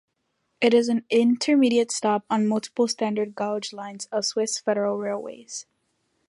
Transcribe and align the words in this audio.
It 0.61 0.73
is 0.73 0.89
an 0.89 1.05
intermediate 1.11 1.91
stop 1.91 2.25
on 2.27 2.47
multiple 2.47 2.87
standard 2.87 3.35
gauge 3.35 3.71
lines 3.71 4.07
of 4.07 4.25
Swiss 4.25 4.57
Federal 4.57 4.97
Railways. 4.97 5.67